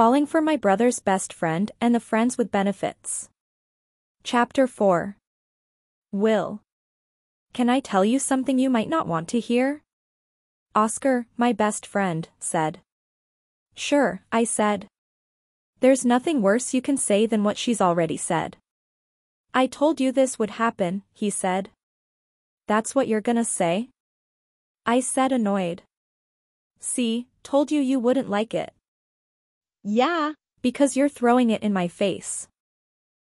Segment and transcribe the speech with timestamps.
[0.00, 3.28] Falling for my brother's best friend and the friends with benefits.
[4.24, 5.18] Chapter 4
[6.10, 6.62] Will.
[7.52, 9.82] Can I tell you something you might not want to hear?
[10.74, 12.78] Oscar, my best friend, said.
[13.74, 14.86] Sure, I said.
[15.80, 18.56] There's nothing worse you can say than what she's already said.
[19.52, 21.68] I told you this would happen, he said.
[22.66, 23.90] That's what you're gonna say?
[24.86, 25.82] I said annoyed.
[26.78, 28.72] See, told you you wouldn't like it.
[29.82, 32.46] Yeah, Because you're throwing it in my face.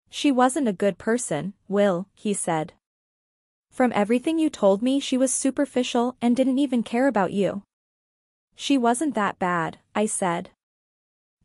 [0.10, 2.74] She wasn't a good person, Will, he said.
[3.70, 7.62] From everything you told me she was superficial and didn't even care about you.
[8.56, 10.50] She wasn't that bad, I said.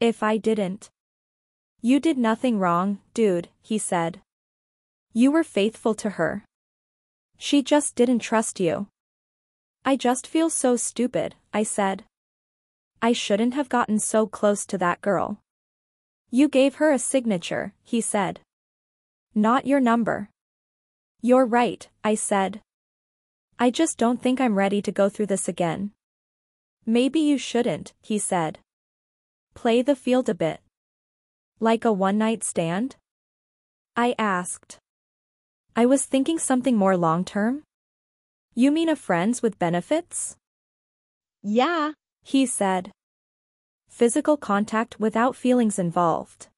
[0.00, 0.90] If I didn't.
[1.82, 4.22] You did nothing wrong, dude, he said.
[5.12, 6.44] You were faithful to her.
[7.36, 8.88] She just didn't trust you.
[9.84, 12.04] I just feel so stupid, I said.
[13.04, 15.38] I shouldn't have gotten so close to that girl.
[16.30, 18.40] You gave her a signature, he said.
[19.34, 20.30] Not your number.
[21.20, 22.62] You're right, I said.
[23.58, 25.90] I just don't think I'm ready to go through this again.
[26.86, 28.60] Maybe you shouldn't, he said.
[29.52, 30.60] Play the field a bit.
[31.60, 32.96] Like a one-night stand?
[33.94, 34.78] I asked.
[35.76, 37.64] I was thinking something more long-term?
[38.54, 40.36] You mean a friends with benefits?
[41.42, 41.92] yeah,
[42.26, 42.90] He said.
[43.94, 46.48] Physical contact without feelings involved.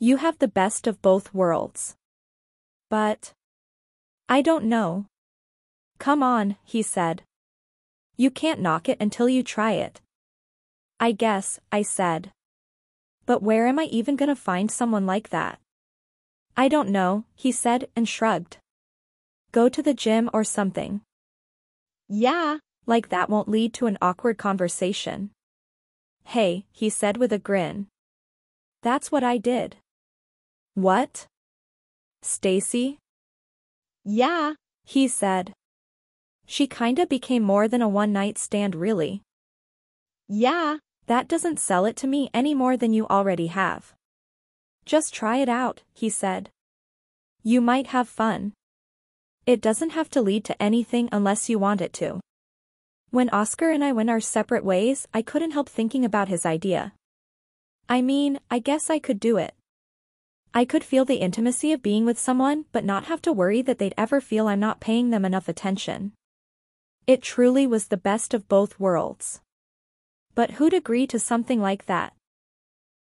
[0.00, 1.94] You have the best of both worlds.
[2.88, 3.34] But.
[4.28, 5.06] I don't know.
[6.00, 7.22] Come on, he said.
[8.16, 10.00] You can't knock it until you try it.
[10.98, 12.32] I guess, I said.
[13.26, 15.60] But where am I even gonna find someone like that?
[16.56, 18.56] I don't know, he said and shrugged.
[19.52, 21.02] Go to the gym or something.
[22.08, 25.30] yeah, Like that won't lead to an awkward conversation.
[26.30, 27.88] Hey, he said with a grin.
[28.82, 29.78] That's what I did.
[30.74, 31.26] What?
[32.22, 32.98] Stacy?
[34.04, 35.52] yeah, He said.
[36.46, 39.22] She kinda became more than a one-night stand really.
[40.28, 43.92] yeah, That doesn't sell it to me any more than you already have.
[44.86, 46.50] Just try it out, he said.
[47.42, 48.52] You might have fun.
[49.46, 52.20] It doesn't have to lead to anything unless you want it to.
[53.12, 56.92] When Oscar and I went our separate ways, I couldn't help thinking about his idea.
[57.88, 59.52] I mean, I guess I could do it.
[60.54, 63.78] I could feel the intimacy of being with someone but not have to worry that
[63.78, 66.12] they'd ever feel I'm not paying them enough attention.
[67.08, 69.40] It truly was the best of both worlds.
[70.36, 72.14] But who'd agree to something like that?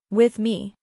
[0.09, 0.73] With me.